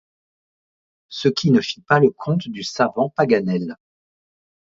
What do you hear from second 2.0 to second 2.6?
compte